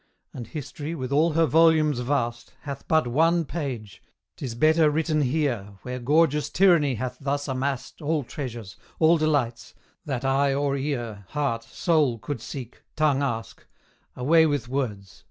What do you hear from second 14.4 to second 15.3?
with words!